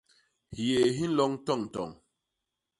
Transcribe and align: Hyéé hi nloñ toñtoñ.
Hyéé 0.55 0.81
hi 0.97 1.05
nloñ 1.09 1.31
toñtoñ. 1.45 1.91